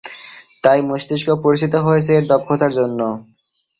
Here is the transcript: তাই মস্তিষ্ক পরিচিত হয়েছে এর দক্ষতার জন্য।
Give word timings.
তাই 0.63 0.79
মস্তিষ্ক 0.89 1.27
পরিচিত 1.43 1.73
হয়েছে 1.85 2.11
এর 2.17 2.25
দক্ষতার 2.31 2.71
জন্য। 2.77 2.99